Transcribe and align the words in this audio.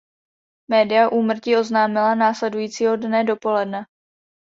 Média 0.67 1.09
úmrtí 1.09 1.57
oznámila 1.57 2.13
následujícího 2.15 2.97
dne 2.97 3.23
dopoledne. 3.23 3.85